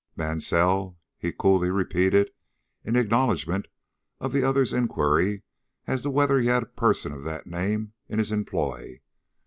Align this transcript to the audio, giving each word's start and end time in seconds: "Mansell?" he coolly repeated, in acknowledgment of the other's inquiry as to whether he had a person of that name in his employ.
"Mansell?" 0.15 0.97
he 1.15 1.31
coolly 1.31 1.69
repeated, 1.69 2.31
in 2.83 2.95
acknowledgment 2.95 3.67
of 4.19 4.31
the 4.33 4.43
other's 4.43 4.73
inquiry 4.73 5.43
as 5.85 6.01
to 6.01 6.09
whether 6.09 6.39
he 6.39 6.47
had 6.47 6.63
a 6.63 6.65
person 6.65 7.11
of 7.11 7.23
that 7.25 7.45
name 7.45 7.93
in 8.09 8.17
his 8.17 8.31
employ. 8.31 8.99